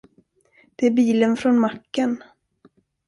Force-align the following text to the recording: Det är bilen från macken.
Det 0.75 0.87
är 0.87 0.91
bilen 0.91 1.37
från 1.37 1.59
macken. 1.59 2.23